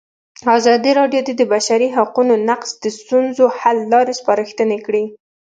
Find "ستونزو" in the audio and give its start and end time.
2.99-3.45